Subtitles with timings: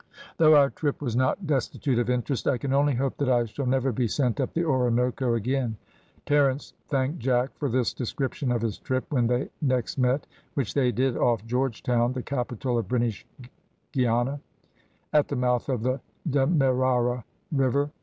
[0.37, 3.67] "Though our trip was not destitute of interest, I can only hope that I shall
[3.67, 5.77] never be sent up the Orinoco again."
[6.25, 10.25] Terence thanked Jack for this description of his trip when they next met,
[10.55, 13.27] which they did off Georgetown, the capital of British
[13.91, 14.39] Guiana,
[15.13, 17.91] at the mouth of the Demerara river.